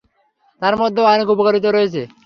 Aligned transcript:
তার 0.61 0.75
মধ্যে 0.81 1.01
অনেক 1.07 1.27
উপকারিতাও 1.33 1.73
রয়েছে। 1.73 2.01